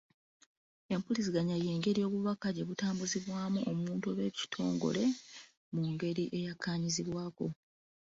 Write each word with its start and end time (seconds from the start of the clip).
Empuliziganya 0.93 1.55
y'engeri 1.63 2.01
obubaka 2.07 2.47
gye 2.55 2.67
butambuzibwamu 2.69 3.59
omuntu 3.71 4.05
oba 4.11 4.23
ekitongole 4.31 5.03
mu 5.73 5.83
ngeri 5.91 6.23
eyakkaannyizibwako. 6.37 7.47